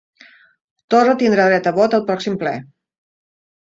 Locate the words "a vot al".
1.71-2.09